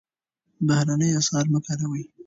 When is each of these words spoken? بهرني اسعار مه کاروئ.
بهرني 0.67 1.09
اسعار 1.19 1.45
مه 1.51 1.59
کاروئ. 1.65 2.03